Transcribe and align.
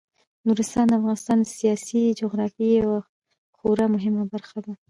نورستان 0.47 0.85
د 0.89 0.93
افغانستان 0.99 1.37
د 1.41 1.45
سیاسي 1.57 2.01
جغرافیې 2.21 2.71
یوه 2.81 2.99
خورا 3.57 3.85
مهمه 3.95 4.23
برخه 4.33 4.57
ده. 4.65 4.73